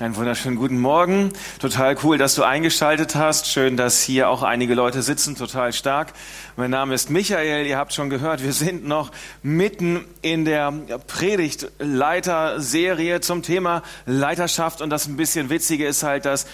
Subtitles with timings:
[0.00, 1.30] Einen wunderschönen guten Morgen.
[1.58, 3.48] Total cool, dass du eingeschaltet hast.
[3.48, 5.36] Schön, dass hier auch einige Leute sitzen.
[5.36, 6.14] Total stark.
[6.56, 7.66] Mein Name ist Michael.
[7.66, 9.10] Ihr habt schon gehört, wir sind noch
[9.42, 10.72] mitten in der
[11.06, 14.80] Predigtleiter-Serie zum Thema Leiterschaft.
[14.80, 16.46] Und das ein bisschen Witzige ist halt, dass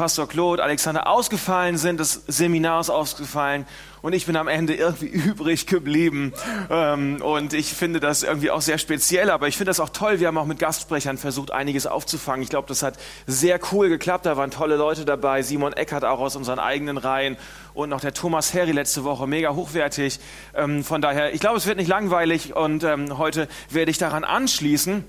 [0.00, 3.66] Pastor Claude, Alexander ausgefallen sind, das Seminar ist ausgefallen
[4.00, 6.32] und ich bin am Ende irgendwie übrig geblieben.
[6.70, 10.18] Ähm, und ich finde das irgendwie auch sehr speziell, aber ich finde das auch toll.
[10.18, 12.42] Wir haben auch mit Gastsprechern versucht, einiges aufzufangen.
[12.42, 12.94] Ich glaube, das hat
[13.26, 14.24] sehr cool geklappt.
[14.24, 15.42] Da waren tolle Leute dabei.
[15.42, 17.36] Simon Eckert auch aus unseren eigenen Reihen
[17.74, 19.26] und noch der Thomas Herry letzte Woche.
[19.26, 20.18] Mega hochwertig.
[20.54, 24.24] Ähm, von daher, ich glaube, es wird nicht langweilig und ähm, heute werde ich daran
[24.24, 25.04] anschließen.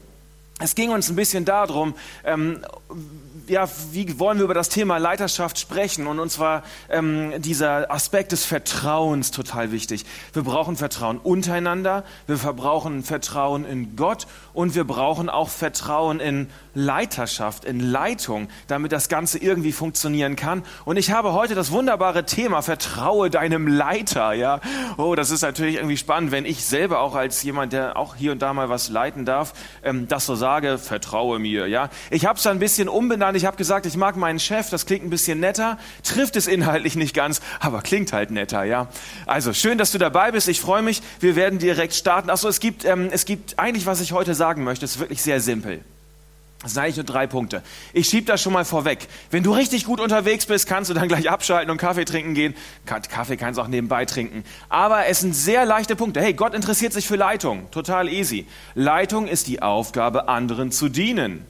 [0.60, 1.96] Es ging uns ein bisschen darum,
[3.48, 6.08] ja, wie wollen wir über das Thema Leiterschaft sprechen?
[6.08, 10.06] Und uns war ähm, dieser Aspekt des Vertrauens total wichtig.
[10.34, 16.48] Wir brauchen Vertrauen untereinander, wir verbrauchen Vertrauen in Gott und wir brauchen auch Vertrauen in
[16.74, 20.64] Leiterschaft, in Leitung, damit das Ganze irgendwie funktionieren kann.
[20.86, 24.62] Und ich habe heute das wunderbare Thema, vertraue deinem Leiter, ja.
[24.98, 28.32] Oh, das ist natürlich irgendwie spannend, wenn ich selber auch als jemand, der auch hier
[28.32, 31.90] und da mal was leiten darf, ähm, das so sage, vertraue mir, ja.
[32.10, 35.04] Ich habe es ein bisschen umbenannt, ich habe gesagt, ich mag meinen Chef, das klingt
[35.04, 38.88] ein bisschen netter, trifft es inhaltlich nicht ganz, aber klingt halt netter, ja.
[39.26, 42.30] Also, schön, dass du dabei bist, ich freue mich, wir werden direkt starten.
[42.30, 45.40] Achso, es gibt, ähm, es gibt eigentlich, was ich heute sagen möchte, ist wirklich sehr
[45.40, 45.82] simpel.
[46.64, 47.62] Das sind eigentlich nur drei Punkte.
[47.94, 49.08] Ich schiebe das schon mal vorweg.
[49.30, 52.56] Wenn du richtig gut unterwegs bist, kannst du dann gleich abschalten und Kaffee trinken gehen.
[52.86, 54.44] Kaffee kannst du auch nebenbei trinken.
[54.68, 56.22] Aber es sind sehr leichte Punkte.
[56.22, 57.70] Hey, Gott interessiert sich für Leitung.
[57.70, 58.48] Total easy.
[58.74, 61.46] Leitung ist die Aufgabe, anderen zu dienen.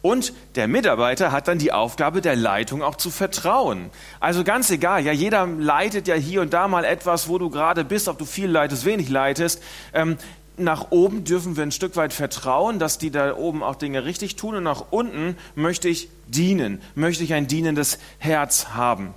[0.00, 3.90] Und der Mitarbeiter hat dann die Aufgabe, der Leitung auch zu vertrauen.
[4.20, 7.84] Also ganz egal, ja, jeder leitet ja hier und da mal etwas, wo du gerade
[7.84, 9.60] bist, ob du viel leitest, wenig leitest.
[9.92, 10.16] Ähm,
[10.58, 14.36] nach oben dürfen wir ein Stück weit vertrauen, dass die da oben auch Dinge richtig
[14.36, 19.14] tun und nach unten möchte ich dienen, möchte ich ein dienendes Herz haben.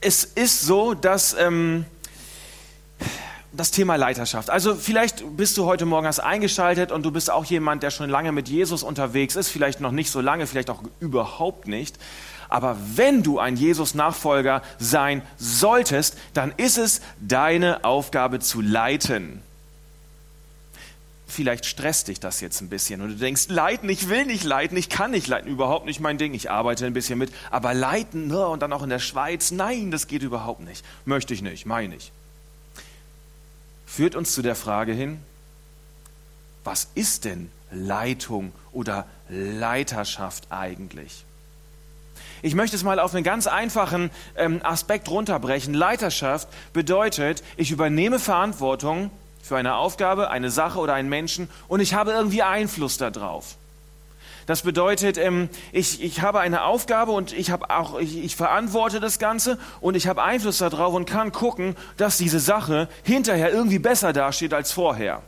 [0.00, 1.84] Es ist so, dass ähm,
[3.52, 4.50] das Thema Leiterschaft.
[4.50, 8.10] Also vielleicht bist du heute Morgen erst eingeschaltet und du bist auch jemand, der schon
[8.10, 11.96] lange mit Jesus unterwegs ist, vielleicht noch nicht so lange, vielleicht auch überhaupt nicht.
[12.48, 19.42] Aber wenn du ein Jesus-Nachfolger sein solltest, dann ist es deine Aufgabe zu leiten.
[21.28, 24.76] Vielleicht stresst dich das jetzt ein bisschen und du denkst, leiten, ich will nicht leiten,
[24.76, 28.28] ich kann nicht leiten, überhaupt nicht mein Ding, ich arbeite ein bisschen mit, aber leiten
[28.28, 31.66] ne, und dann auch in der Schweiz, nein, das geht überhaupt nicht, möchte ich nicht,
[31.66, 32.12] meine ich.
[33.86, 35.18] Führt uns zu der Frage hin,
[36.62, 41.24] was ist denn Leitung oder Leiterschaft eigentlich?
[42.42, 45.74] Ich möchte es mal auf einen ganz einfachen ähm, Aspekt runterbrechen.
[45.74, 49.10] Leiterschaft bedeutet, ich übernehme Verantwortung
[49.46, 53.56] für eine Aufgabe, eine Sache oder einen Menschen und ich habe irgendwie Einfluss darauf.
[54.46, 59.00] Das bedeutet, ähm, ich, ich habe eine Aufgabe und ich, habe auch, ich, ich verantworte
[59.00, 63.80] das Ganze und ich habe Einfluss darauf und kann gucken, dass diese Sache hinterher irgendwie
[63.80, 65.22] besser dasteht als vorher.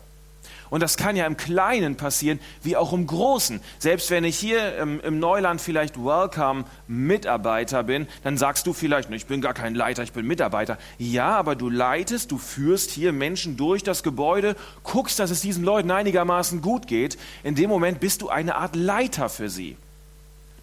[0.71, 3.61] Und das kann ja im Kleinen passieren, wie auch im Großen.
[3.79, 9.27] Selbst wenn ich hier im, im Neuland vielleicht Welcome-Mitarbeiter bin, dann sagst du vielleicht, ich
[9.27, 10.79] bin gar kein Leiter, ich bin Mitarbeiter.
[10.99, 15.65] Ja, aber du leitest, du führst hier Menschen durch das Gebäude, guckst, dass es diesen
[15.65, 17.19] Leuten einigermaßen gut geht.
[17.43, 19.77] In dem Moment bist du eine Art Leiter für sie.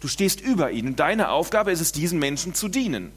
[0.00, 0.94] Du stehst über ihnen.
[0.94, 3.12] Deine Aufgabe ist es, diesen Menschen zu dienen.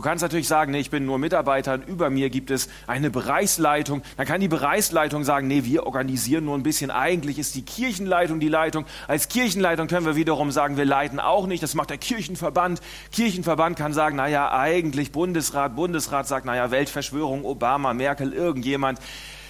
[0.00, 3.10] Du kannst natürlich sagen, nee, ich bin nur Mitarbeiter und über mir gibt es eine
[3.10, 4.00] Bereichsleitung.
[4.16, 6.90] Dann kann die Bereichsleitung sagen, nee, wir organisieren nur ein bisschen.
[6.90, 8.86] Eigentlich ist die Kirchenleitung die Leitung.
[9.08, 11.62] Als Kirchenleitung können wir wiederum sagen, wir leiten auch nicht.
[11.62, 12.80] Das macht der Kirchenverband.
[13.12, 15.76] Kirchenverband kann sagen, naja, eigentlich Bundesrat.
[15.76, 19.00] Bundesrat sagt, naja, Weltverschwörung, Obama, Merkel, irgendjemand.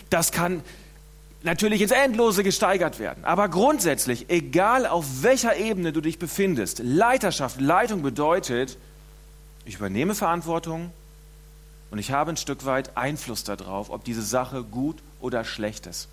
[0.08, 0.64] Das kann
[1.44, 3.24] natürlich ins Endlose gesteigert werden.
[3.24, 8.78] Aber grundsätzlich, egal auf welcher Ebene du dich befindest, Leiterschaft, Leitung bedeutet,
[9.64, 10.92] ich übernehme Verantwortung
[11.90, 16.08] und ich habe ein Stück weit Einfluss darauf, ob diese Sache gut oder schlecht ist.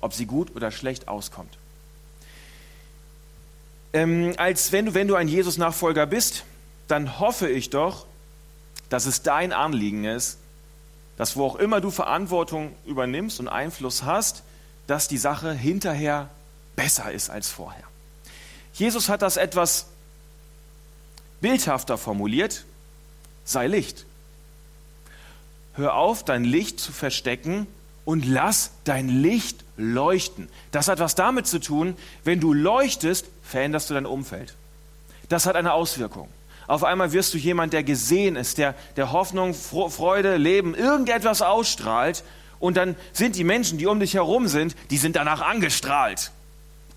[0.00, 1.56] Ob sie gut oder schlecht auskommt.
[3.92, 6.44] Ähm, als wenn du, wenn du ein Jesus-Nachfolger bist,
[6.88, 8.06] dann hoffe ich doch,
[8.88, 10.38] dass es dein Anliegen ist,
[11.16, 14.42] dass wo auch immer du Verantwortung übernimmst und Einfluss hast,
[14.86, 16.28] dass die Sache hinterher
[16.74, 17.84] besser ist als vorher.
[18.72, 19.86] Jesus hat das etwas
[21.42, 22.64] Bildhafter formuliert,
[23.44, 24.06] sei Licht.
[25.74, 27.66] Hör auf, dein Licht zu verstecken
[28.06, 30.48] und lass dein Licht leuchten.
[30.70, 34.54] Das hat was damit zu tun, wenn du leuchtest, veränderst du dein Umfeld.
[35.28, 36.28] Das hat eine Auswirkung.
[36.66, 42.24] Auf einmal wirst du jemand, der gesehen ist, der, der Hoffnung, Freude, Leben, irgendetwas ausstrahlt
[42.60, 46.30] Und dann sind die Menschen, die um dich herum sind, die sind danach angestrahlt.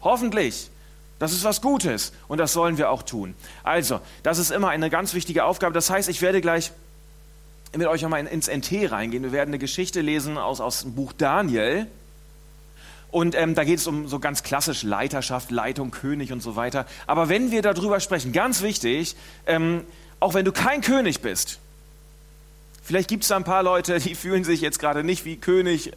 [0.01, 0.69] Hoffentlich.
[1.19, 3.35] Das ist was Gutes und das sollen wir auch tun.
[3.63, 5.73] Also, das ist immer eine ganz wichtige Aufgabe.
[5.73, 6.71] Das heißt, ich werde gleich
[7.75, 9.23] mit euch einmal ins NT reingehen.
[9.23, 11.87] Wir werden eine Geschichte lesen aus, aus dem Buch Daniel.
[13.11, 16.85] Und ähm, da geht es um so ganz klassisch Leiterschaft, Leitung, König und so weiter.
[17.07, 19.15] Aber wenn wir darüber sprechen, ganz wichtig,
[19.45, 19.83] ähm,
[20.19, 21.59] auch wenn du kein König bist,
[22.83, 25.93] vielleicht gibt es da ein paar Leute, die fühlen sich jetzt gerade nicht wie König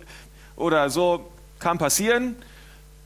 [0.55, 1.29] oder so,
[1.59, 2.37] kann passieren.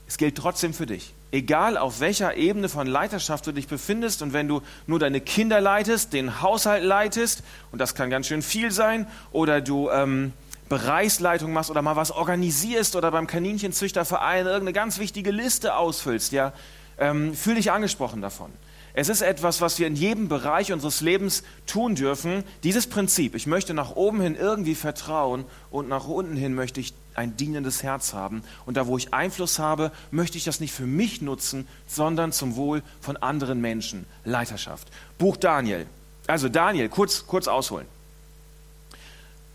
[0.07, 1.13] Es gilt trotzdem für dich.
[1.33, 5.59] Egal auf welcher Ebene von Leiterschaft du dich befindest und wenn du nur deine Kinder
[5.59, 7.41] leitest, den Haushalt leitest,
[7.71, 10.33] und das kann ganz schön viel sein, oder du ähm,
[10.69, 16.53] Bereichsleitung machst oder mal was organisierst oder beim Kaninchenzüchterverein irgendeine ganz wichtige Liste ausfüllst, ja,
[16.99, 18.51] ähm, fühl dich angesprochen davon.
[18.93, 22.43] Es ist etwas, was wir in jedem Bereich unseres Lebens tun dürfen.
[22.61, 26.93] Dieses Prinzip, ich möchte nach oben hin irgendwie vertrauen und nach unten hin möchte ich
[27.15, 28.43] ein dienendes Herz haben.
[28.65, 32.55] Und da, wo ich Einfluss habe, möchte ich das nicht für mich nutzen, sondern zum
[32.55, 34.05] Wohl von anderen Menschen.
[34.25, 34.87] Leiterschaft.
[35.17, 35.87] Buch Daniel.
[36.27, 37.87] Also Daniel, kurz, kurz ausholen.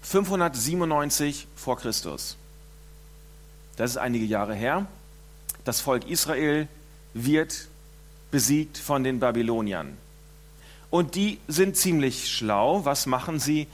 [0.02, 2.36] 597 vor Christus.
[3.76, 4.86] Das ist einige Jahre her.
[5.64, 6.68] Das Volk Israel
[7.14, 7.68] wird
[8.30, 9.96] besiegt von den Babyloniern.
[10.90, 12.84] Und die sind ziemlich schlau.
[12.84, 13.66] Was machen sie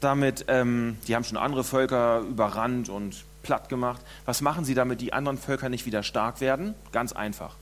[0.00, 0.44] damit?
[0.48, 4.02] Ähm, die haben schon andere Völker überrannt und platt gemacht.
[4.26, 6.74] Was machen sie damit, die anderen Völker nicht wieder stark werden?
[6.92, 7.56] Ganz einfach.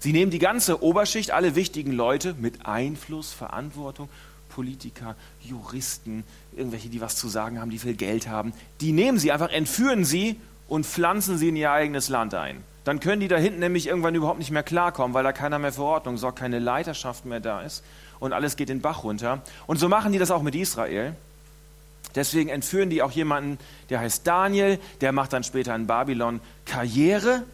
[0.00, 4.08] Sie nehmen die ganze Oberschicht, alle wichtigen Leute mit Einfluss, Verantwortung
[4.48, 6.24] Politiker, Juristen,
[6.56, 10.04] irgendwelche, die was zu sagen haben, die viel Geld haben, die nehmen sie einfach, entführen
[10.04, 12.64] sie und pflanzen sie in ihr eigenes Land ein.
[12.82, 15.72] Dann können die da hinten nämlich irgendwann überhaupt nicht mehr klarkommen, weil da keiner mehr
[15.72, 17.84] für Ordnung sorgt, keine Leiterschaft mehr da ist
[18.18, 19.42] und alles geht den Bach runter.
[19.68, 21.14] Und so machen die das auch mit Israel.
[22.14, 23.58] Deswegen entführen die auch jemanden,
[23.88, 27.44] der heißt Daniel, der macht dann später in Babylon Karriere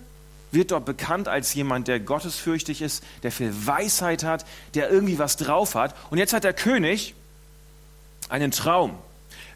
[0.52, 4.44] wird dort bekannt als jemand, der gottesfürchtig ist, der viel Weisheit hat,
[4.74, 5.94] der irgendwie was drauf hat.
[6.10, 7.14] Und jetzt hat der König
[8.28, 8.98] einen Traum.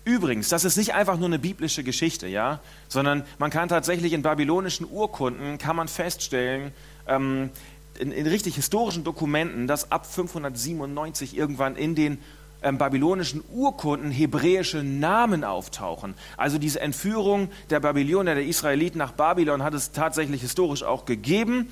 [0.04, 4.22] Übrigens, das ist nicht einfach nur eine biblische Geschichte, ja, sondern man kann tatsächlich in
[4.22, 6.72] babylonischen Urkunden kann man feststellen,
[7.06, 7.50] ähm,
[7.98, 12.18] in, in richtig historischen Dokumenten, dass ab 597 irgendwann in den
[12.62, 16.14] ähm, babylonischen Urkunden hebräische Namen auftauchen.
[16.36, 21.68] Also diese Entführung der Babylonier, der Israeliten nach Babylon hat es tatsächlich historisch auch gegeben.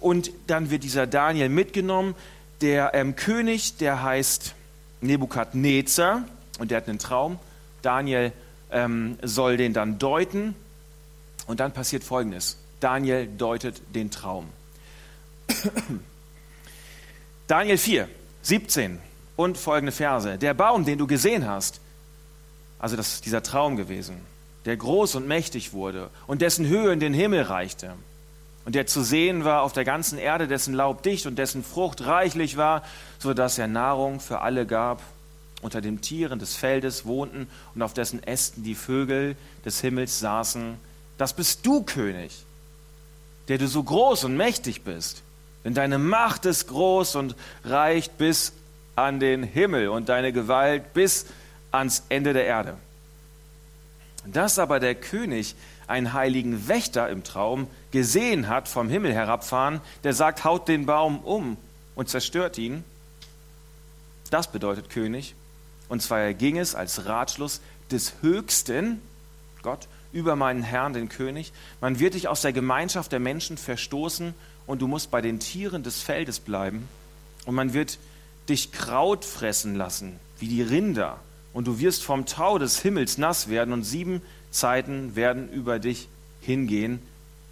[0.00, 2.14] Und dann wird dieser Daniel mitgenommen.
[2.60, 4.54] Der ähm, König, der heißt
[5.00, 6.24] Nebukadnezar
[6.58, 7.38] und der hat einen Traum.
[7.82, 8.32] Daniel
[8.70, 10.54] ähm, soll den dann deuten.
[11.46, 12.58] Und dann passiert Folgendes.
[12.80, 14.46] Daniel deutet den Traum.
[17.46, 18.08] Daniel 4,
[18.42, 19.00] 17
[19.38, 20.36] und folgende Verse.
[20.36, 21.80] Der Baum, den du gesehen hast,
[22.80, 24.20] also das dieser Traum gewesen,
[24.64, 27.94] der groß und mächtig wurde und dessen Höhe in den Himmel reichte
[28.64, 32.04] und der zu sehen war auf der ganzen Erde, dessen Laub dicht und dessen Frucht
[32.04, 32.82] reichlich war,
[33.20, 35.00] so dass er Nahrung für alle gab,
[35.62, 40.78] unter den Tieren des Feldes wohnten und auf dessen Ästen die Vögel des Himmels saßen.
[41.16, 42.32] Das bist du, König,
[43.46, 45.22] der du so groß und mächtig bist.
[45.64, 48.52] Denn deine Macht ist groß und reicht bis
[48.98, 51.26] an den Himmel und deine Gewalt bis
[51.70, 52.76] ans Ende der Erde.
[54.26, 55.54] Dass aber der König
[55.86, 61.20] einen heiligen Wächter im Traum gesehen hat vom Himmel herabfahren, der sagt, haut den Baum
[61.20, 61.56] um
[61.94, 62.82] und zerstört ihn,
[64.30, 65.34] das bedeutet König.
[65.88, 69.00] Und zwar erging es als Ratschluss des Höchsten,
[69.62, 71.52] Gott, über meinen Herrn, den König.
[71.80, 74.34] Man wird dich aus der Gemeinschaft der Menschen verstoßen
[74.66, 76.88] und du musst bei den Tieren des Feldes bleiben.
[77.46, 77.98] Und man wird
[78.48, 81.18] dich Kraut fressen lassen, wie die Rinder,
[81.52, 86.08] und du wirst vom Tau des Himmels nass werden, und sieben Zeiten werden über dich
[86.40, 87.00] hingehen.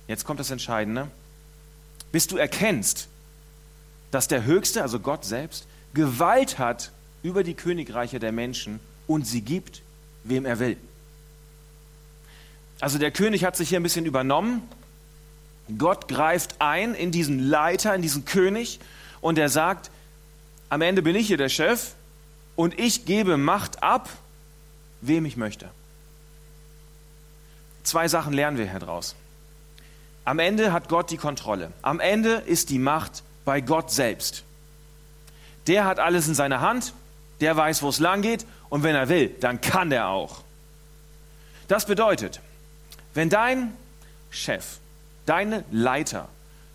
[0.08, 1.08] Jetzt kommt das Entscheidende.
[2.12, 3.08] Bis du erkennst,
[4.10, 9.42] dass der Höchste, also Gott selbst, Gewalt hat über die Königreiche der Menschen und sie
[9.42, 9.82] gibt,
[10.24, 10.76] wem er will.
[12.80, 14.62] Also der König hat sich hier ein bisschen übernommen.
[15.78, 18.78] Gott greift ein in diesen Leiter, in diesen König
[19.20, 19.90] und er sagt,
[20.68, 21.92] am Ende bin ich hier der Chef
[22.56, 24.08] und ich gebe Macht ab,
[25.00, 25.68] wem ich möchte.
[27.84, 29.14] Zwei Sachen lernen wir heraus.
[30.24, 31.70] Am Ende hat Gott die Kontrolle.
[31.82, 34.42] Am Ende ist die Macht bei Gott selbst.
[35.68, 36.94] Der hat alles in seiner Hand,
[37.40, 40.42] der weiß, wo es lang geht und wenn er will, dann kann der auch.
[41.68, 42.40] Das bedeutet,
[43.14, 43.72] wenn dein
[44.30, 44.78] Chef,
[45.26, 46.28] deine Leiter,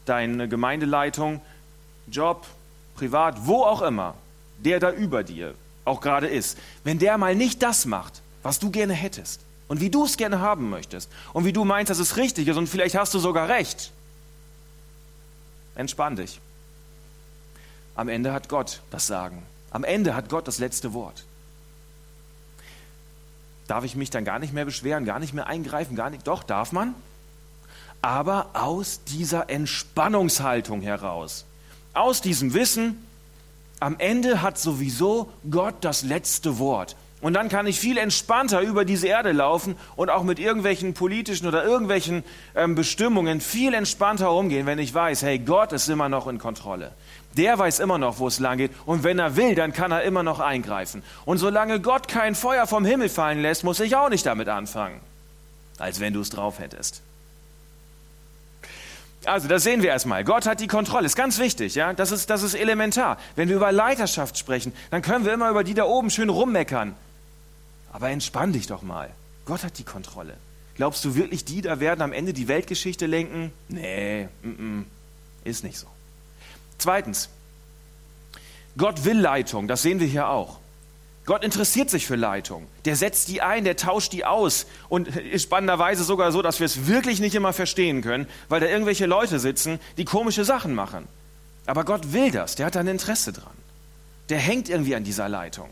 [0.06, 1.42] deine Gemeindeleitung,
[2.08, 2.46] Job,
[3.02, 4.14] privat, wo auch immer,
[4.60, 5.56] der da über dir
[5.86, 9.90] auch gerade ist, wenn der mal nicht das macht, was du gerne hättest, und wie
[9.90, 12.94] du es gerne haben möchtest und wie du meinst, dass es richtig ist und vielleicht
[12.94, 13.92] hast du sogar recht.
[15.74, 16.40] Entspann dich.
[17.96, 19.42] Am Ende hat Gott das Sagen.
[19.72, 21.24] Am Ende hat Gott das letzte Wort.
[23.68, 26.28] Darf ich mich dann gar nicht mehr beschweren, gar nicht mehr eingreifen, gar nicht?
[26.28, 26.94] Doch, darf man.
[28.02, 31.46] Aber aus dieser Entspannungshaltung heraus,
[31.94, 33.06] aus diesem Wissen,
[33.80, 36.96] am Ende hat sowieso Gott das letzte Wort.
[37.22, 41.48] Und dann kann ich viel entspannter über diese Erde laufen und auch mit irgendwelchen politischen
[41.48, 42.24] oder irgendwelchen
[42.56, 46.92] ähm, Bestimmungen viel entspannter umgehen, wenn ich weiß, hey, Gott ist immer noch in Kontrolle.
[47.38, 48.72] Der weiß immer noch, wo es lang geht.
[48.86, 51.04] Und wenn er will, dann kann er immer noch eingreifen.
[51.26, 55.00] Und solange Gott kein Feuer vom Himmel fallen lässt, muss ich auch nicht damit anfangen.
[55.78, 57.02] Als wenn du es drauf hättest.
[59.26, 60.24] Also, das sehen wir erstmal.
[60.24, 61.06] Gott hat die Kontrolle.
[61.06, 61.94] Ist ganz wichtig, ja.
[61.94, 63.18] Das ist, das ist elementar.
[63.36, 66.96] Wenn wir über Leiterschaft sprechen, dann können wir immer über die da oben schön rummeckern.
[67.94, 69.10] Aber entspann dich doch mal.
[69.46, 70.36] Gott hat die Kontrolle.
[70.76, 73.52] Glaubst du wirklich, die da werden am Ende die Weltgeschichte lenken?
[73.68, 74.86] Nee, m -m,
[75.48, 75.88] ist nicht so.
[76.78, 77.30] Zweitens,
[78.78, 80.61] Gott will Leitung, das sehen wir hier auch.
[81.26, 82.68] Gott interessiert sich für Leitung.
[82.86, 84.66] Der setzt die ein, der tauscht die aus.
[84.90, 88.68] Und ist spannenderweise sogar so, dass wir es wirklich nicht immer verstehen können, weil da
[88.68, 91.08] irgendwelche Leute sitzen, die komische Sachen machen.
[91.68, 93.54] Aber Gott will das, der hat da ein Interesse dran.
[94.30, 95.70] Der hängt irgendwie an dieser Leitung.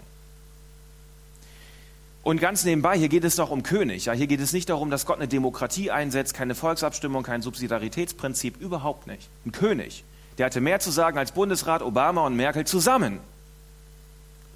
[2.22, 4.06] Und ganz nebenbei, hier geht es doch um König.
[4.06, 8.60] Ja, hier geht es nicht darum, dass Gott eine Demokratie einsetzt, keine Volksabstimmung, kein Subsidiaritätsprinzip,
[8.60, 9.30] überhaupt nicht.
[9.46, 10.04] Ein König.
[10.38, 13.20] Der hatte mehr zu sagen als Bundesrat Obama und Merkel zusammen.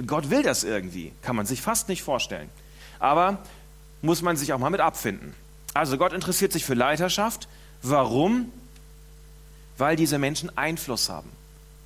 [0.06, 1.12] Gott will das irgendwie.
[1.22, 2.50] Kann man sich fast nicht vorstellen.
[3.00, 3.40] Aber
[4.02, 5.34] muss man sich auch mal mit abfinden.
[5.74, 7.48] Also Gott interessiert sich für Leiterschaft.
[7.82, 8.52] Warum?
[9.78, 11.30] Weil diese Menschen Einfluss haben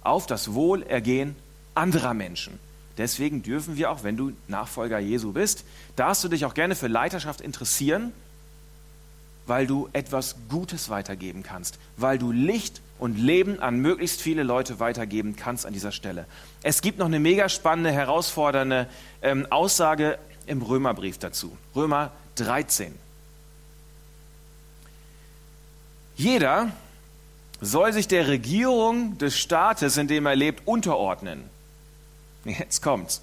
[0.02, 1.36] auf das Wohlergehen
[1.76, 2.60] anderer Menschen.
[2.98, 5.64] Deswegen dürfen wir auch, wenn du Nachfolger Jesu bist,
[5.96, 8.12] darfst du dich auch gerne für Leiterschaft interessieren,
[9.46, 14.80] weil du etwas Gutes weitergeben kannst, weil du Licht und Leben an möglichst viele Leute
[14.80, 16.26] weitergeben kannst an dieser Stelle.
[16.64, 18.88] Es gibt noch eine mega spannende, herausfordernde
[19.22, 21.56] ähm, Aussage im Römerbrief dazu.
[21.76, 22.94] Römer 13.
[26.16, 26.72] Jeder
[27.62, 31.50] soll sich der Regierung des Staates, in dem er lebt, unterordnen
[32.48, 33.22] Jetzt kommt's.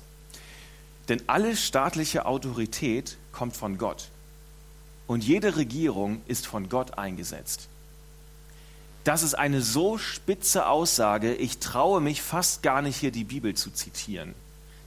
[1.08, 4.08] Denn alle staatliche Autorität kommt von Gott.
[5.06, 7.68] Und jede Regierung ist von Gott eingesetzt.
[9.04, 13.54] Das ist eine so spitze Aussage, ich traue mich fast gar nicht hier die Bibel
[13.54, 14.34] zu zitieren.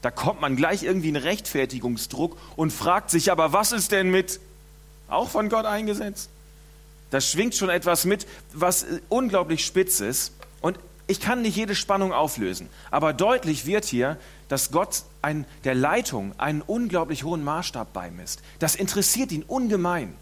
[0.01, 4.39] Da kommt man gleich irgendwie einen Rechtfertigungsdruck und fragt sich, aber was ist denn mit
[5.07, 6.29] auch von Gott eingesetzt?
[7.12, 10.33] Da schwingt schon etwas mit, was unglaublich spitz ist.
[10.62, 14.17] Und ich kann nicht jede Spannung auflösen, aber deutlich wird hier,
[14.50, 18.41] dass Gott ein, der Leitung einen unglaublich hohen Maßstab beimisst.
[18.59, 20.15] Das interessiert ihn ungemein.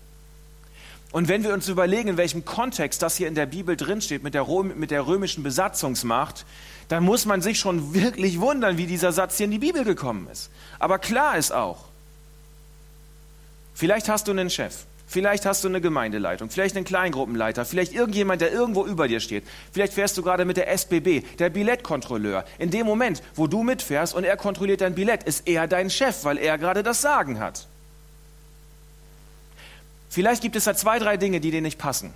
[1.11, 4.33] Und wenn wir uns überlegen, in welchem Kontext das hier in der Bibel drinsteht, mit
[4.33, 6.45] der, Rom, mit der römischen Besatzungsmacht,
[6.89, 10.27] dann muss man sich schon wirklich wundern, wie dieser Satz hier in die Bibel gekommen
[10.31, 10.49] ist.
[10.77, 11.85] Aber klar ist auch,
[13.73, 18.41] vielleicht hast du einen Chef, Vielleicht hast du eine Gemeindeleitung, vielleicht einen Kleingruppenleiter, vielleicht irgendjemand,
[18.41, 19.43] der irgendwo über dir steht.
[19.71, 22.43] Vielleicht fährst du gerade mit der SBB, der Billettkontrolleur.
[22.57, 26.23] In dem Moment, wo du mitfährst und er kontrolliert dein Billett, ist er dein Chef,
[26.23, 27.67] weil er gerade das Sagen hat.
[30.09, 32.13] Vielleicht gibt es da zwei, drei Dinge, die dir nicht passen.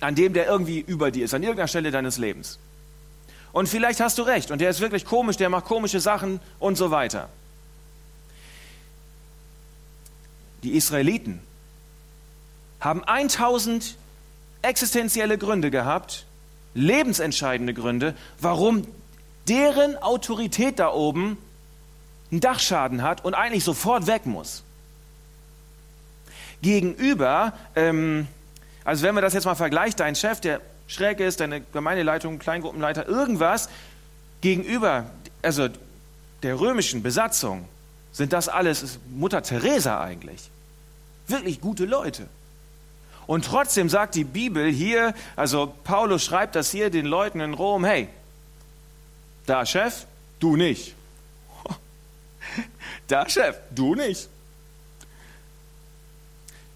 [0.00, 2.58] An dem, der irgendwie über dir ist, an irgendeiner Stelle deines Lebens.
[3.52, 6.76] Und vielleicht hast du recht und der ist wirklich komisch, der macht komische Sachen und
[6.76, 7.28] so weiter.
[10.62, 11.40] die Israeliten,
[12.80, 13.96] haben 1000
[14.62, 16.26] existenzielle Gründe gehabt,
[16.74, 18.86] lebensentscheidende Gründe, warum
[19.48, 21.36] deren Autorität da oben
[22.30, 24.62] einen Dachschaden hat und eigentlich sofort weg muss.
[26.62, 28.26] Gegenüber, ähm,
[28.84, 33.06] also wenn wir das jetzt mal vergleichen, dein Chef, der schräg ist, deine Gemeindeleitung, Kleingruppenleiter,
[33.06, 33.68] irgendwas,
[34.40, 35.06] gegenüber,
[35.42, 35.68] also
[36.42, 37.68] der römischen Besatzung,
[38.12, 40.50] sind das alles Mutter Teresa eigentlich.
[41.26, 42.28] Wirklich gute Leute.
[43.26, 47.84] Und trotzdem sagt die Bibel hier, also Paulus schreibt das hier den Leuten in Rom,
[47.84, 48.08] hey,
[49.46, 50.06] da Chef,
[50.40, 50.94] du nicht.
[53.08, 54.28] Da Chef, du nicht.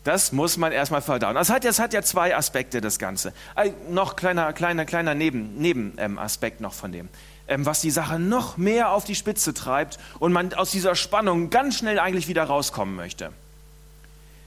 [0.07, 1.35] Das muss man erstmal verdauen.
[1.35, 3.33] Das hat, das hat ja zwei Aspekte, das Ganze.
[3.57, 7.09] Ein noch kleiner, kleiner, kleiner Nebenaspekt Neben, ähm, noch von dem.
[7.49, 11.51] Ähm, was die Sache noch mehr auf die Spitze treibt und man aus dieser Spannung
[11.51, 13.33] ganz schnell eigentlich wieder rauskommen möchte.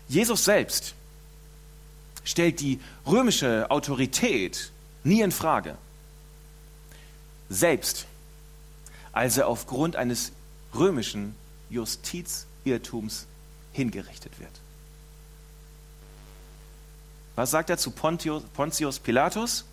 [0.07, 0.95] Jesus selbst
[2.23, 4.71] stellt die römische Autorität
[5.03, 5.75] nie in Frage.
[7.49, 8.07] Selbst
[9.11, 10.31] als er aufgrund eines
[10.73, 11.35] römischen
[11.69, 13.27] Justizirrtums
[13.73, 14.53] hingerichtet wird.
[17.39, 19.63] Was sagt er zu Pontius, Pontius Pilatus?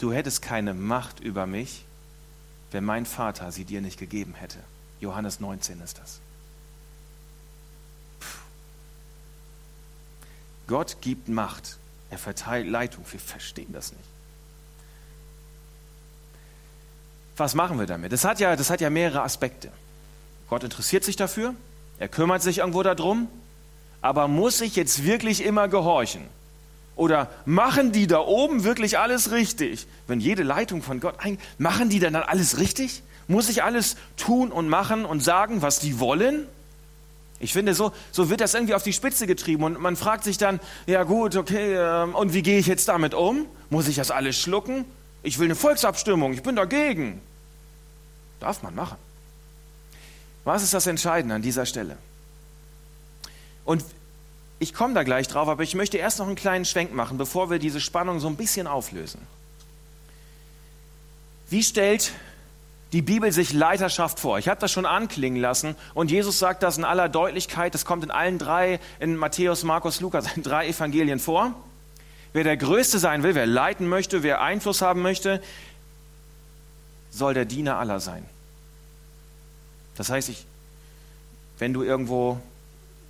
[0.00, 1.84] Du hättest keine Macht über mich,
[2.72, 4.58] wenn mein Vater sie dir nicht gegeben hätte.
[4.98, 6.18] Johannes 19 ist das.
[8.18, 8.26] Puh.
[10.66, 11.78] Gott gibt Macht.
[12.10, 13.04] Er verteilt Leitung.
[13.08, 14.08] Wir verstehen das nicht.
[17.36, 18.10] Was machen wir damit?
[18.10, 19.70] Das hat ja, das hat ja mehrere Aspekte.
[20.50, 21.54] Gott interessiert sich dafür.
[22.00, 23.28] Er kümmert sich irgendwo darum.
[24.06, 26.22] Aber muss ich jetzt wirklich immer gehorchen?
[26.94, 29.88] Oder machen die da oben wirklich alles richtig?
[30.06, 33.02] Wenn jede Leitung von Gott ein, machen die dann alles richtig?
[33.26, 36.46] Muss ich alles tun und machen und sagen, was die wollen?
[37.40, 40.38] Ich finde, so, so wird das irgendwie auf die Spitze getrieben und man fragt sich
[40.38, 43.46] dann, ja gut, okay, äh, und wie gehe ich jetzt damit um?
[43.70, 44.84] Muss ich das alles schlucken?
[45.24, 47.20] Ich will eine Volksabstimmung, ich bin dagegen.
[48.38, 48.98] Darf man machen.
[50.44, 51.98] Was ist das Entscheidende an dieser Stelle?
[53.66, 53.84] Und
[54.58, 57.50] ich komme da gleich drauf, aber ich möchte erst noch einen kleinen Schwenk machen, bevor
[57.50, 59.20] wir diese Spannung so ein bisschen auflösen.
[61.50, 62.12] Wie stellt
[62.92, 64.38] die Bibel sich Leiterschaft vor?
[64.38, 68.04] Ich habe das schon anklingen lassen und Jesus sagt das in aller Deutlichkeit, das kommt
[68.04, 71.54] in allen drei, in Matthäus, Markus, Lukas, in drei Evangelien vor.
[72.32, 75.42] Wer der Größte sein will, wer leiten möchte, wer Einfluss haben möchte,
[77.10, 78.24] soll der Diener aller sein.
[79.96, 80.44] Das heißt, ich,
[81.58, 82.40] wenn du irgendwo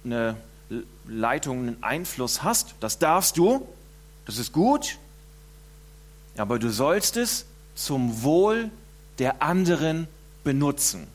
[0.05, 0.37] eine
[1.07, 2.75] Leitung einen Einfluss hast.
[2.81, 3.67] Das darfst du,
[4.25, 4.99] das ist gut,
[6.37, 8.71] aber du sollst es zum Wohl
[9.19, 10.09] der anderen
[10.45, 11.07] benutzen.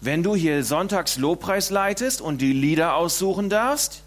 [0.00, 4.02] Wenn du hier sonntags Lobpreis leitest und die Lieder aussuchen darfst,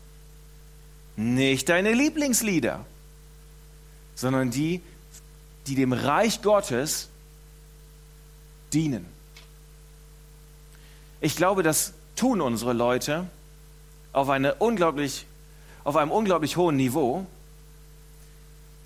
[1.16, 2.86] nicht deine Lieblingslieder,
[4.16, 4.82] sondern die,
[5.68, 7.10] die dem Reich Gottes
[8.72, 9.06] dienen.
[11.22, 13.26] Ich glaube, das tun unsere Leute
[14.14, 15.26] auf, eine unglaublich,
[15.84, 17.26] auf einem unglaublich hohen Niveau.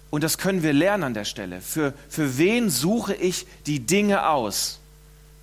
[0.10, 1.62] Und das können wir lernen an der Stelle.
[1.62, 4.80] Für, für wen suche ich die Dinge aus?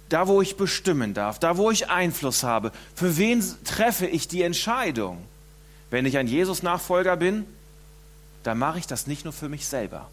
[0.09, 2.73] Da, wo ich bestimmen darf, da, wo ich Einfluss habe.
[2.95, 5.19] Für wen treffe ich die Entscheidung?
[5.91, 7.47] Wenn ich ein Jesus-Nachfolger bin,
[8.43, 10.09] dann mache ich das nicht nur für mich selber,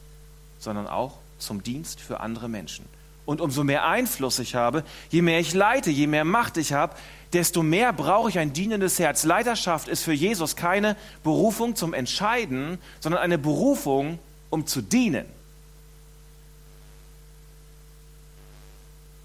[0.60, 2.86] sondern auch zum Dienst für andere Menschen.
[3.28, 6.96] Und umso mehr Einfluss ich habe, je mehr ich leite, je mehr Macht ich habe,
[7.34, 9.26] desto mehr brauche ich ein dienendes Herz.
[9.26, 14.18] Leiterschaft ist für Jesus keine Berufung zum Entscheiden, sondern eine Berufung,
[14.50, 15.26] um zu dienen.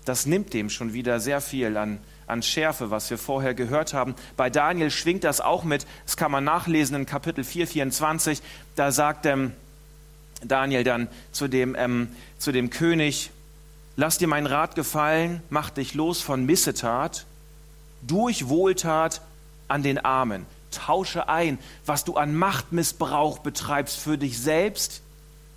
[0.04, 4.16] Das nimmt dem schon wieder sehr viel an, an Schärfe, was wir vorher gehört haben.
[4.36, 8.42] Bei Daniel schwingt das auch mit, das kann man nachlesen in Kapitel 4, 24.
[8.74, 9.52] Da sagt ähm,
[10.42, 13.30] Daniel dann zu dem, ähm, zu dem König,
[13.96, 17.26] lass dir mein Rat gefallen, mach dich los von Missetat
[18.02, 19.20] durch Wohltat
[19.68, 20.46] an den Armen.
[20.70, 25.02] Tausche ein, was du an Machtmissbrauch betreibst für dich selbst,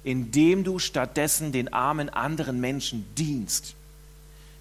[0.04, 3.76] indem du stattdessen den armen anderen Menschen dienst.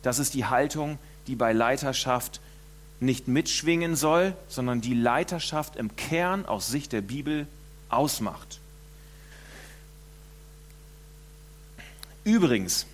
[0.03, 2.41] Das ist die Haltung, die bei Leiterschaft
[3.01, 7.47] nicht mitschwingen soll, sondern die Leiterschaft im Kern aus Sicht der Bibel
[7.89, 8.61] ausmacht.
[12.25, 12.87] Übrigens,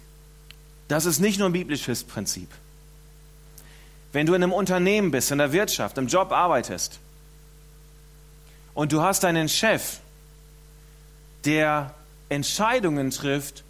[0.90, 2.48] das ist nicht nur ein biblisches Prinzip.
[4.12, 6.98] Wenn du in einem Unternehmen bist, in der Wirtschaft, im Job arbeitest
[8.74, 10.00] und du hast einen Chef,
[11.44, 11.94] der
[12.29, 13.62] Entscheidungen trifft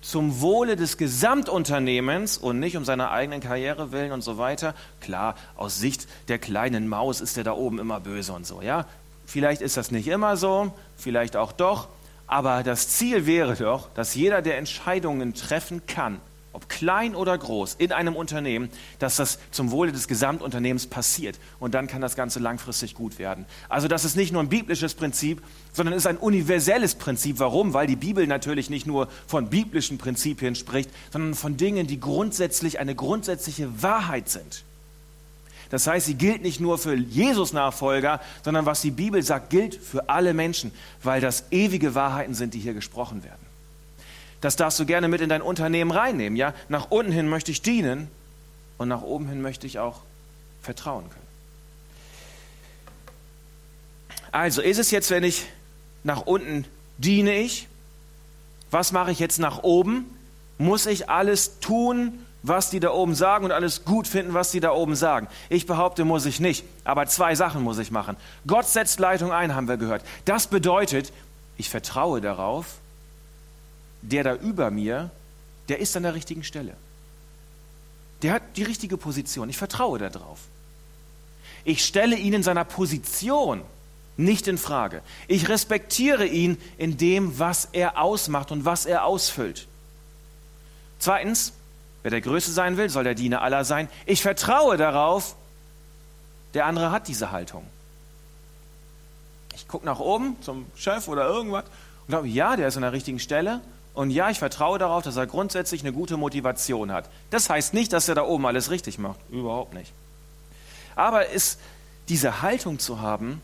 [0.00, 4.74] zum Wohle des Gesamtunternehmens und nicht um seiner eigenen Karriere willen und so weiter.
[5.00, 8.86] Klar, aus Sicht der kleinen Maus ist der da oben immer böse und so, ja.
[9.26, 11.88] Vielleicht ist das nicht immer so, vielleicht auch doch,
[12.26, 16.20] aber das Ziel wäre doch, dass jeder, der Entscheidungen treffen kann,
[16.52, 21.38] ob klein oder groß, in einem Unternehmen, dass das zum Wohle des Gesamtunternehmens passiert.
[21.60, 23.46] Und dann kann das Ganze langfristig gut werden.
[23.68, 27.38] Also das ist nicht nur ein biblisches Prinzip, sondern ist ein universelles Prinzip.
[27.38, 27.72] Warum?
[27.72, 32.80] Weil die Bibel natürlich nicht nur von biblischen Prinzipien spricht, sondern von Dingen, die grundsätzlich
[32.80, 34.64] eine grundsätzliche Wahrheit sind.
[35.70, 40.08] Das heißt, sie gilt nicht nur für Jesus-Nachfolger, sondern was die Bibel sagt, gilt für
[40.08, 43.49] alle Menschen, weil das ewige Wahrheiten sind, die hier gesprochen werden.
[44.40, 46.36] Das darfst du gerne mit in dein Unternehmen reinnehmen.
[46.36, 46.54] Ja?
[46.68, 48.08] Nach unten hin möchte ich dienen
[48.78, 50.00] und nach oben hin möchte ich auch
[50.62, 51.20] vertrauen können.
[54.32, 55.46] Also ist es jetzt, wenn ich
[56.04, 56.64] nach unten
[56.98, 57.68] diene ich,
[58.70, 60.06] was mache ich jetzt nach oben?
[60.58, 64.60] Muss ich alles tun, was die da oben sagen und alles gut finden, was die
[64.60, 65.26] da oben sagen?
[65.48, 66.64] Ich behaupte, muss ich nicht.
[66.84, 68.16] Aber zwei Sachen muss ich machen.
[68.46, 70.02] Gott setzt Leitung ein, haben wir gehört.
[70.24, 71.12] Das bedeutet,
[71.56, 72.66] ich vertraue darauf,
[74.02, 75.10] der da über mir,
[75.68, 76.74] der ist an der richtigen Stelle.
[78.22, 79.48] der hat die richtige Position.
[79.48, 80.40] Ich vertraue darauf.
[81.64, 83.62] Ich stelle ihn in seiner Position
[84.16, 85.02] nicht in Frage.
[85.28, 89.66] Ich respektiere ihn in dem, was er ausmacht und was er ausfüllt.
[90.98, 91.54] Zweitens,
[92.02, 93.88] wer der Größte sein will, soll der Diener aller sein.
[94.04, 95.34] Ich vertraue darauf,
[96.52, 97.66] der andere hat diese Haltung.
[99.54, 102.92] Ich gucke nach oben zum Chef oder irgendwas und glaube, ja, der ist an der
[102.92, 103.60] richtigen Stelle.
[103.94, 107.10] Und ja, ich vertraue darauf, dass er grundsätzlich eine gute Motivation hat.
[107.30, 109.18] Das heißt nicht, dass er da oben alles richtig macht.
[109.30, 109.92] Überhaupt nicht.
[110.96, 111.58] Aber ist
[112.08, 113.42] diese Haltung zu haben,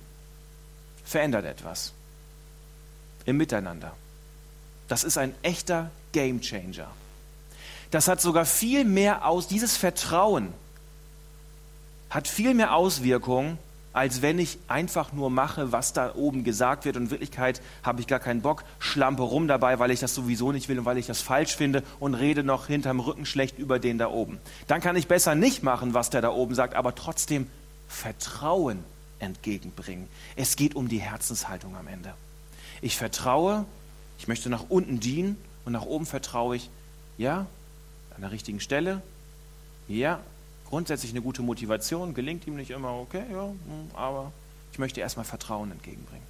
[1.05, 1.93] verändert etwas
[3.25, 3.93] im Miteinander.
[4.89, 6.89] Das ist ein echter Game Changer.
[7.91, 10.53] Das hat sogar viel mehr aus, dieses Vertrauen
[12.11, 13.59] hat viel mehr Auswirkungen,
[13.97, 16.99] als wenn ich einfach nur mache, was da oben gesagt wird.
[16.99, 20.53] Und in Wirklichkeit habe ich gar keinen Bock, schlampe rum dabei, weil ich das sowieso
[20.53, 23.79] nicht will und weil ich das falsch finde und rede noch hinterm Rücken schlecht über
[23.79, 24.39] den da oben.
[24.67, 27.47] Dann kann ich besser nicht machen, was der da oben sagt, aber trotzdem
[27.89, 28.85] Vertrauen
[29.19, 30.09] entgegenbringen.
[30.37, 32.13] Es geht um die Herzenshaltung am Ende.
[32.83, 33.65] Ich vertraue,
[34.19, 36.69] ich möchte nach unten dienen und nach oben vertraue ich,
[37.17, 37.47] ja,
[38.15, 39.01] an der richtigen Stelle,
[39.89, 40.21] ja,
[40.69, 44.33] grundsätzlich eine gute Motivation, gelingt ihm nicht immer, okay, ja, hm, aber
[44.73, 46.27] ich möchte erstmal Vertrauen entgegenbringen.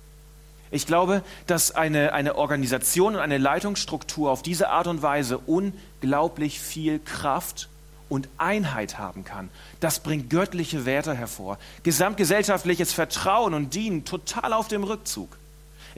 [0.70, 6.60] Ich glaube, dass eine, eine Organisation und eine Leitungsstruktur auf diese Art und Weise unglaublich
[6.60, 7.68] viel Kraft
[8.08, 9.48] und Einheit haben kann.
[9.80, 11.58] Das bringt göttliche Werte hervor.
[11.82, 15.36] Gesamtgesellschaftliches Vertrauen und Dienen total auf dem Rückzug.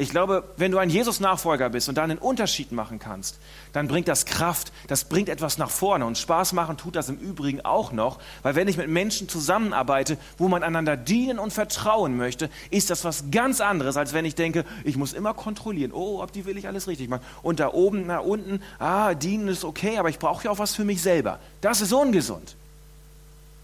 [0.01, 3.41] Ich glaube, wenn du ein Jesus-Nachfolger bist und da einen Unterschied machen kannst,
[3.73, 6.07] dann bringt das Kraft, das bringt etwas nach vorne.
[6.07, 10.17] Und Spaß machen tut das im Übrigen auch noch, weil wenn ich mit Menschen zusammenarbeite,
[10.39, 14.37] wo man einander dienen und vertrauen möchte, ist das was ganz anderes, als wenn ich
[14.37, 17.25] denke, ich muss immer kontrollieren, oh, ob die will ich alles richtig machen.
[17.43, 20.77] Und da oben, na unten, ah, dienen ist okay, aber ich brauche ja auch was
[20.77, 21.41] für mich selber.
[21.61, 22.55] Das ist ungesund.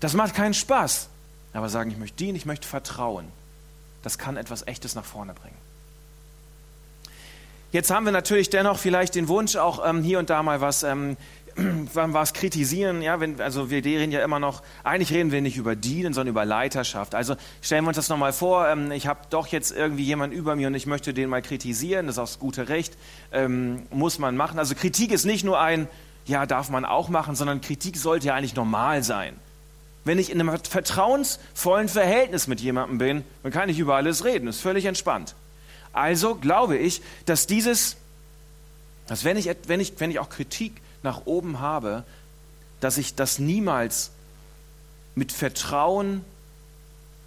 [0.00, 1.10] Das macht keinen Spaß.
[1.52, 3.26] Aber sagen, ich möchte dienen, ich möchte vertrauen,
[4.02, 5.63] das kann etwas Echtes nach vorne bringen.
[7.74, 10.84] Jetzt haben wir natürlich dennoch vielleicht den Wunsch, auch ähm, hier und da mal was,
[10.84, 11.16] ähm,
[11.92, 13.02] was kritisieren.
[13.02, 16.30] Ja, wenn, also wir reden ja immer noch, eigentlich reden wir nicht über Dienen, sondern
[16.30, 17.16] über Leiterschaft.
[17.16, 20.54] Also stellen wir uns das nochmal vor, ähm, ich habe doch jetzt irgendwie jemanden über
[20.54, 22.96] mir und ich möchte den mal kritisieren, das ist auch das gute Recht,
[23.32, 24.60] ähm, muss man machen.
[24.60, 25.88] Also Kritik ist nicht nur ein,
[26.26, 29.34] ja, darf man auch machen, sondern Kritik sollte ja eigentlich normal sein.
[30.04, 34.46] Wenn ich in einem vertrauensvollen Verhältnis mit jemandem bin, dann kann ich über alles reden,
[34.46, 35.34] das ist völlig entspannt.
[35.94, 37.96] Also glaube ich, dass dieses,
[39.06, 42.04] dass wenn ich, wenn ich, wenn ich auch Kritik nach oben habe,
[42.80, 44.10] dass ich das niemals
[45.14, 46.24] mit Vertrauen,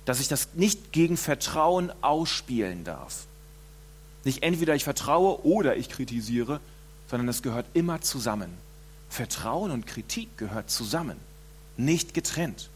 [0.05, 3.25] dass ich das nicht gegen Vertrauen ausspielen darf.
[4.23, 6.59] Nicht entweder ich vertraue oder ich kritisiere,
[7.09, 8.49] sondern es gehört immer zusammen.
[9.09, 11.17] Vertrauen und Kritik gehört zusammen,
[11.77, 12.69] nicht getrennt.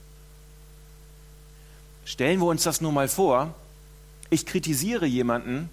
[2.05, 3.53] Stellen wir uns das nur mal vor,
[4.29, 5.69] ich kritisiere jemanden,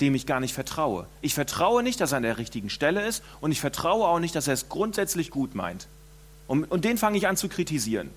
[0.00, 1.06] dem ich gar nicht vertraue.
[1.22, 4.34] Ich vertraue nicht, dass er an der richtigen Stelle ist und ich vertraue auch nicht,
[4.34, 5.86] dass er es grundsätzlich gut meint.
[6.46, 8.10] Und, und den fange ich an zu kritisieren.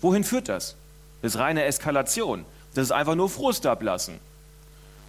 [0.00, 0.76] Wohin führt das?
[1.20, 2.44] Das ist reine Eskalation.
[2.74, 4.18] Das ist einfach nur Frust ablassen.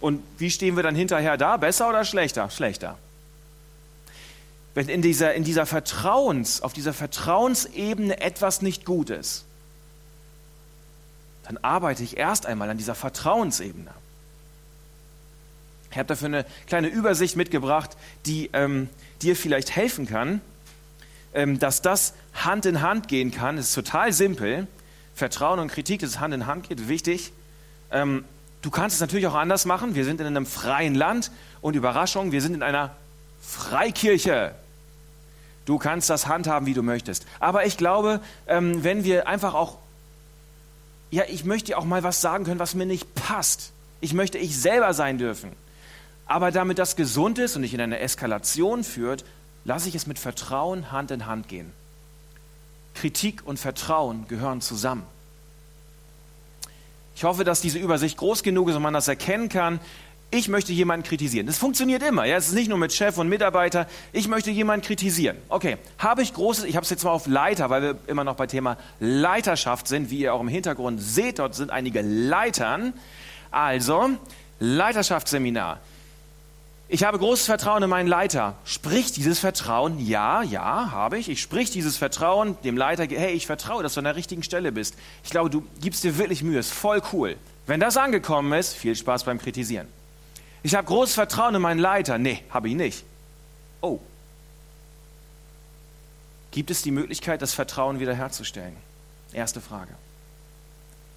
[0.00, 1.56] Und wie stehen wir dann hinterher da?
[1.56, 2.50] Besser oder schlechter?
[2.50, 2.98] Schlechter.
[4.74, 9.44] Wenn in dieser, in dieser Vertrauens, auf dieser Vertrauensebene etwas nicht gut ist,
[11.44, 13.90] dann arbeite ich erst einmal an dieser Vertrauensebene.
[15.94, 18.88] Ich habe dafür eine kleine Übersicht mitgebracht, die ähm,
[19.22, 20.40] dir vielleicht helfen kann,
[21.34, 23.58] ähm, dass das Hand in Hand gehen kann.
[23.58, 24.66] Es ist total simpel.
[25.14, 27.32] Vertrauen und Kritik, dass es Hand in Hand geht, wichtig.
[27.92, 28.24] Ähm,
[28.60, 29.94] du kannst es natürlich auch anders machen.
[29.94, 31.30] Wir sind in einem freien Land
[31.60, 32.96] und Überraschung, wir sind in einer
[33.40, 34.52] Freikirche.
[35.64, 37.24] Du kannst das handhaben, wie du möchtest.
[37.38, 39.78] Aber ich glaube, ähm, wenn wir einfach auch,
[41.12, 43.70] ja, ich möchte auch mal was sagen können, was mir nicht passt.
[44.00, 45.52] Ich möchte ich selber sein dürfen.
[46.26, 49.24] Aber damit das gesund ist und nicht in eine Eskalation führt,
[49.64, 51.72] lasse ich es mit Vertrauen Hand in Hand gehen.
[52.94, 55.02] Kritik und Vertrauen gehören zusammen.
[57.16, 59.80] Ich hoffe, dass diese Übersicht groß genug ist und man das erkennen kann.
[60.30, 61.46] Ich möchte jemanden kritisieren.
[61.46, 62.24] Das funktioniert immer.
[62.24, 62.36] Ja?
[62.36, 63.86] Es ist nicht nur mit Chef und Mitarbeiter.
[64.12, 65.36] Ich möchte jemanden kritisieren.
[65.48, 68.34] Okay, habe ich großes, ich habe es jetzt mal auf Leiter, weil wir immer noch
[68.34, 70.10] bei Thema Leiterschaft sind.
[70.10, 72.94] Wie ihr auch im Hintergrund seht, dort sind einige Leitern.
[73.52, 74.10] Also,
[74.58, 75.78] Leiterschaftsseminar.
[76.86, 78.56] Ich habe großes Vertrauen in meinen Leiter.
[78.64, 80.04] Spricht dieses Vertrauen?
[80.06, 81.28] Ja, ja, habe ich.
[81.28, 84.70] Ich sprich dieses Vertrauen dem Leiter, hey, ich vertraue, dass du an der richtigen Stelle
[84.70, 84.94] bist.
[85.24, 87.36] Ich glaube, du gibst dir wirklich Mühe, ist voll cool.
[87.66, 89.88] Wenn das angekommen ist, viel Spaß beim Kritisieren.
[90.62, 92.18] Ich habe großes Vertrauen in meinen Leiter.
[92.18, 93.04] Nee, habe ich nicht.
[93.80, 93.98] Oh.
[96.50, 98.76] Gibt es die Möglichkeit, das Vertrauen wiederherzustellen?
[99.32, 99.94] Erste Frage.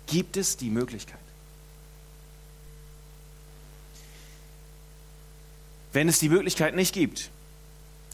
[0.07, 1.19] Gibt es die Möglichkeit?
[5.97, 7.31] Wenn es die Möglichkeit nicht gibt,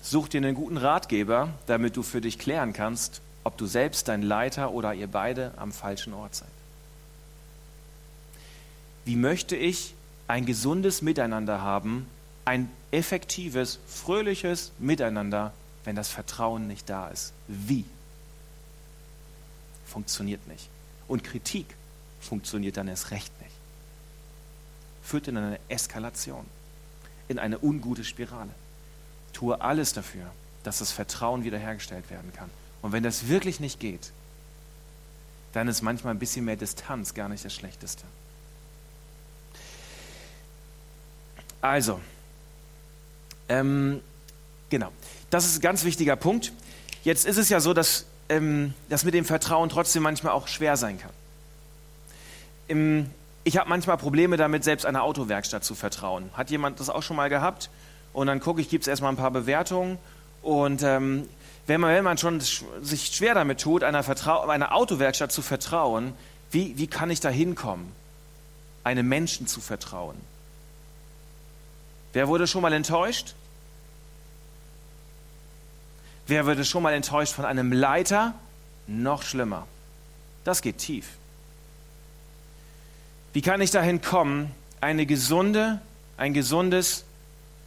[0.02, 4.22] such dir einen guten Ratgeber, damit du für dich klären kannst, ob du selbst dein
[4.22, 6.48] Leiter oder ihr beide am falschen Ort seid.
[9.04, 9.96] Wie möchte ich
[10.30, 12.08] ein gesundes Miteinander haben,
[12.46, 15.52] ein effektives, fröhliches Miteinander,
[15.84, 17.34] wenn das Vertrauen nicht da ist?
[17.50, 17.84] Wie?
[19.88, 20.69] Funktioniert nicht.
[21.10, 21.65] Und Kritik
[22.22, 23.56] funktioniert dann erst recht nicht.
[25.04, 26.46] Führt in eine Eskalation,
[27.28, 28.52] in eine ungute Spirale.
[29.34, 30.32] Tue alles dafür,
[30.64, 32.50] dass das Vertrauen wiederhergestellt werden kann.
[32.82, 34.12] Und wenn das wirklich nicht geht,
[35.54, 38.04] dann ist manchmal ein bisschen mehr Distanz gar nicht das Schlechteste.
[41.62, 42.02] Also,
[43.48, 44.02] ähm,
[44.70, 44.92] genau,
[45.30, 46.52] das ist ein ganz wichtiger Punkt.
[47.04, 50.76] Jetzt ist es ja so, dass ähm, das mit dem Vertrauen trotzdem manchmal auch schwer
[50.76, 51.12] sein kann.
[52.68, 53.10] Im,
[53.43, 56.29] ich habe manchmal Probleme damit, selbst einer Autowerkstatt zu vertrauen.
[56.34, 57.69] Hat jemand das auch schon mal gehabt?
[58.13, 59.97] Und dann gucke ich, gibt es erstmal ein paar Bewertungen.
[60.41, 61.27] Und ähm,
[61.67, 66.13] wenn, man, wenn man schon sich schwer damit tut, einer, Vertrau einer Autowerkstatt zu vertrauen,
[66.51, 67.91] wie, wie kann ich da hinkommen,
[68.84, 70.15] einem Menschen zu vertrauen?
[72.13, 73.34] Wer wurde schon mal enttäuscht?
[76.27, 78.36] Wer wurde schon mal enttäuscht von einem Leiter?
[78.88, 79.67] Noch schlimmer.
[80.43, 81.08] Das geht tief.
[83.34, 85.82] Wie kann ich dahin kommen, eine gesunde,
[86.17, 87.04] ein gesundes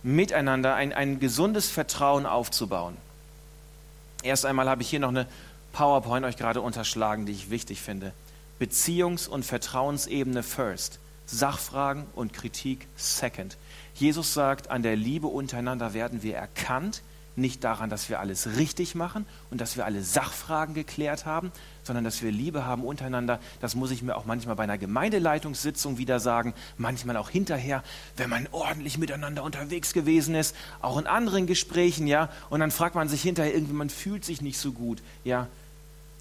[0.04, 2.96] Miteinander, ein, ein gesundes Vertrauen aufzubauen?
[4.22, 5.26] Erst einmal habe ich hier noch eine
[5.72, 8.12] PowerPoint euch gerade unterschlagen, die ich wichtig finde.
[8.60, 11.00] Beziehungs- und Vertrauensebene first.
[11.26, 13.56] Sachfragen und Kritik second.
[13.94, 17.02] Jesus sagt, an der Liebe untereinander werden wir erkannt,
[17.34, 21.50] nicht daran, dass wir alles richtig machen und dass wir alle Sachfragen geklärt haben,
[21.86, 23.40] sondern dass wir Liebe haben untereinander.
[23.60, 27.82] Das muss ich mir auch manchmal bei einer Gemeindeleitungssitzung wieder sagen, manchmal auch hinterher,
[28.16, 32.94] wenn man ordentlich miteinander unterwegs gewesen ist, auch in anderen Gesprächen, ja, und dann fragt
[32.94, 35.46] man sich hinterher irgendwie, man fühlt sich nicht so gut, ja.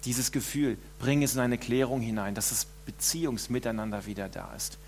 [0.04, 4.78] Dieses Gefühl, bring es in eine Klärung hinein, dass das Beziehungsmiteinander wieder da ist.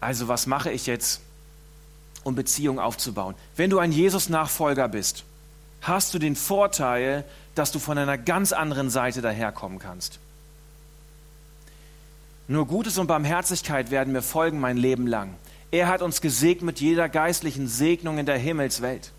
[0.00, 1.20] Also was mache ich jetzt?
[2.24, 3.34] um Beziehungen aufzubauen.
[3.56, 5.24] Wenn du ein Jesus-Nachfolger bist,
[5.80, 7.24] hast du den Vorteil,
[7.58, 10.18] dass du von einer ganz anderen Seite daherkommen kannst.
[12.46, 15.34] Nur Gutes und Barmherzigkeit werden mir folgen mein Leben lang.
[15.70, 19.12] Er hat uns gesegnet mit jeder geistlichen Segnung in der Himmelswelt.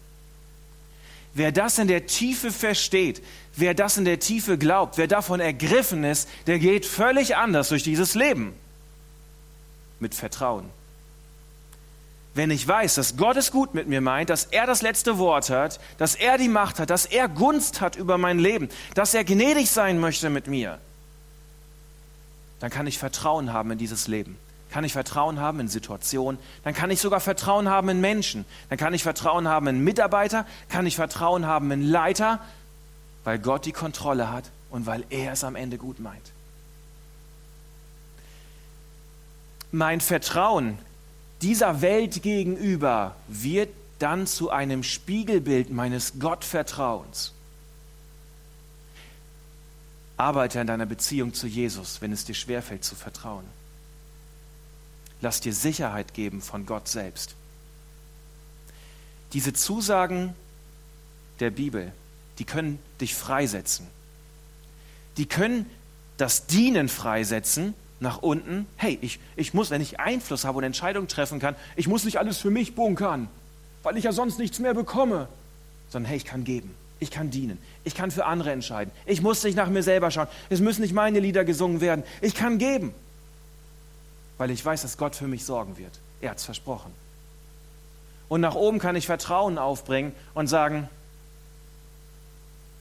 [1.36, 3.21] Wer das in der Tiefe versteht,
[3.56, 7.84] wer das in der Tiefe glaubt, wer davon ergriffen ist, der geht völlig anders durch
[7.84, 8.54] dieses Leben.
[9.99, 10.78] Mit Vertrauen
[12.35, 15.49] wenn ich weiß, dass Gott es gut mit mir meint, dass er das letzte Wort
[15.49, 19.23] hat, dass er die Macht hat, dass er Gunst hat über mein Leben, dass er
[19.23, 20.79] gnädig sein möchte mit mir,
[22.59, 24.37] dann kann ich Vertrauen haben in dieses Leben.
[24.69, 28.77] Kann ich Vertrauen haben in Situationen, dann kann ich sogar Vertrauen haben in Menschen, dann
[28.77, 32.39] kann ich Vertrauen haben in Mitarbeiter, kann ich Vertrauen haben in Leiter,
[33.23, 36.31] weil Gott die Kontrolle hat und weil er es am Ende gut meint.
[39.71, 40.77] Mein Vertrauen
[41.41, 47.34] dieser Welt gegenüber wird dann zu einem Spiegelbild meines Gottvertrauens.
[50.17, 53.45] Arbeite an deiner Beziehung zu Jesus, wenn es dir schwerfällt zu vertrauen.
[55.21, 57.36] Lass dir Sicherheit geben von Gott selbst.
[59.34, 60.34] Diese Zusagen
[61.39, 61.93] der Bibel,
[62.38, 63.88] die können dich freisetzen.
[65.17, 65.69] Die können
[66.17, 68.65] das Dienen freisetzen, nach unten.
[68.77, 72.17] Hey, ich, ich muss, wenn ich Einfluss habe und Entscheidungen treffen kann, ich muss nicht
[72.17, 73.27] alles für mich bunkern,
[73.83, 75.27] weil ich ja sonst nichts mehr bekomme.
[75.89, 78.91] Sondern hey, ich kann geben, ich kann dienen, ich kann für andere entscheiden.
[79.05, 80.27] Ich muss nicht nach mir selber schauen.
[80.49, 82.03] Es müssen nicht meine Lieder gesungen werden.
[82.21, 82.93] Ich kann geben,
[84.38, 85.99] weil ich weiß, dass Gott für mich sorgen wird.
[86.21, 86.91] Er hat es versprochen.
[88.27, 90.88] Und nach oben kann ich Vertrauen aufbringen und sagen,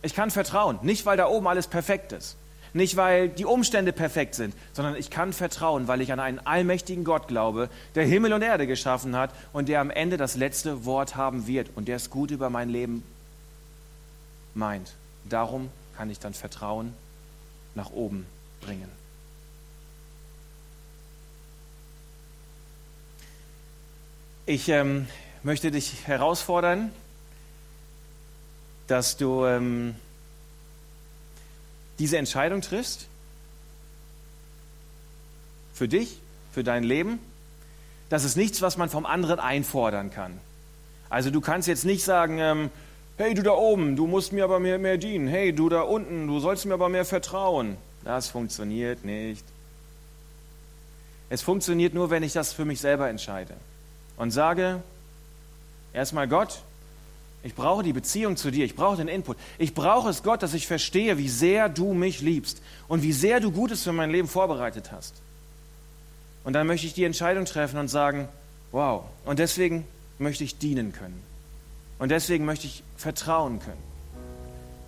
[0.03, 2.37] ich kann vertrauen, nicht weil da oben alles perfekt ist,
[2.73, 7.05] nicht, weil die Umstände perfekt sind, sondern ich kann vertrauen, weil ich an einen allmächtigen
[7.05, 11.17] Gott glaube, der Himmel und Erde geschaffen hat und der am Ende das letzte Wort
[11.17, 13.03] haben wird und der es gut über mein Leben
[14.55, 14.93] meint.
[15.29, 16.95] Darum kann ich dann Vertrauen
[17.75, 18.27] nach oben
[18.61, 18.89] bringen.
[24.47, 25.07] Ich ähm,
[25.43, 26.91] möchte dich herausfordern,
[28.87, 29.95] dass du ähm,
[31.99, 33.07] diese Entscheidung triffst,
[35.75, 36.19] für dich,
[36.53, 37.19] für dein Leben,
[38.09, 40.41] das ist nichts, was man vom anderen einfordern kann.
[41.11, 42.71] Also du kannst jetzt nicht sagen, ähm,
[43.19, 45.27] Hey, du da oben, du musst mir aber mehr, mehr dienen.
[45.27, 47.77] Hey, du da unten, du sollst mir aber mehr vertrauen.
[48.05, 49.45] Das funktioniert nicht.
[51.29, 53.55] Es funktioniert nur, wenn ich das für mich selber entscheide
[54.17, 54.85] und sage,
[55.93, 56.63] erstmal Gott,
[57.43, 59.37] ich brauche die Beziehung zu dir, ich brauche den Input.
[59.59, 63.41] Ich brauche es, Gott, dass ich verstehe, wie sehr du mich liebst und wie sehr
[63.41, 65.15] du Gutes für mein Leben vorbereitet hast.
[66.45, 68.29] Und dann möchte ich die Entscheidung treffen und sagen,
[68.73, 69.87] wow, und deswegen
[70.19, 71.23] möchte ich dienen können.
[71.99, 73.89] Und deswegen möchte ich vertrauen können.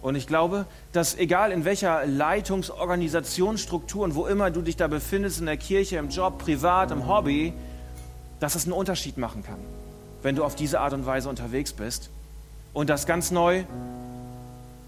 [0.02, 5.40] Und ich glaube, dass egal in welcher Leitungsorganisationsstruktur und wo immer du dich da befindest,
[5.40, 7.52] in der Kirche, im Job, privat, im Hobby,
[8.38, 9.58] dass es einen Unterschied machen kann,
[10.22, 12.10] wenn du auf diese Art und Weise unterwegs bist.
[12.72, 13.64] Und das ganz neu,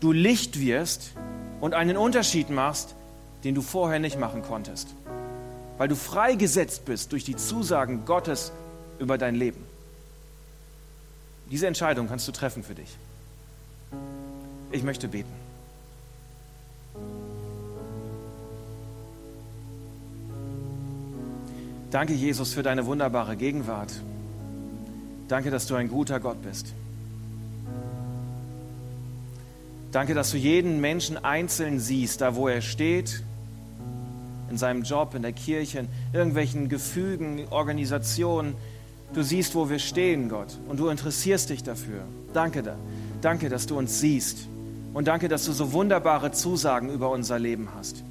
[0.00, 1.12] du Licht wirst
[1.60, 2.94] und einen Unterschied machst,
[3.44, 4.88] den du vorher nicht machen konntest.
[5.78, 8.52] Weil du freigesetzt bist durch die Zusagen Gottes
[8.98, 9.64] über dein Leben.
[11.50, 12.96] Diese Entscheidung kannst du treffen für dich.
[14.70, 15.32] Ich möchte beten.
[21.90, 23.92] Danke, Jesus, für deine wunderbare Gegenwart.
[25.28, 26.72] Danke, dass du ein guter Gott bist.
[29.92, 33.22] Danke, dass du jeden Menschen einzeln siehst, da wo er steht,
[34.50, 38.54] in seinem Job, in der Kirche, in irgendwelchen Gefügen, Organisationen,
[39.14, 42.02] Du siehst, wo wir stehen, Gott, und du interessierst dich dafür.
[42.32, 42.76] Danke da.
[43.20, 44.48] Danke, dass du uns siehst.
[44.94, 48.02] Und danke, dass du so wunderbare Zusagen über unser Leben hast.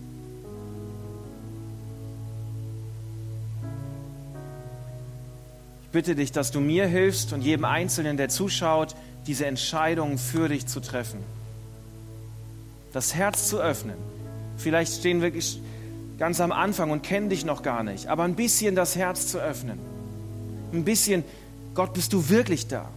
[5.84, 10.50] Ich bitte dich, dass du mir hilfst und jedem Einzelnen, der zuschaut, diese Entscheidungen für
[10.50, 11.20] dich zu treffen.
[12.94, 13.96] Das Herz zu öffnen.
[14.58, 15.32] Vielleicht stehen wir
[16.18, 19.40] ganz am Anfang und kennen dich noch gar nicht, aber ein bisschen das Herz zu
[19.40, 19.80] öffnen
[20.74, 21.24] ein bisschen,
[21.74, 22.90] Gott, bist du wirklich da?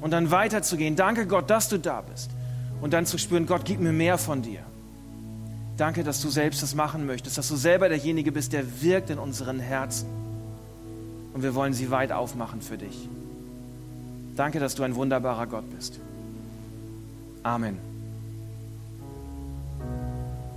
[0.00, 2.30] Und dann weiterzugehen, danke Gott, dass du da bist.
[2.80, 4.60] Und dann zu spüren, Gott, gib mir mehr von dir.
[5.76, 9.18] Danke, dass du selbst das machen möchtest, dass du selber derjenige bist, der wirkt in
[9.18, 10.08] unseren Herzen.
[11.34, 13.08] Und wir wollen sie weit aufmachen für dich.
[14.36, 15.98] Danke, dass du ein wunderbarer Gott bist.
[17.42, 17.87] Amen.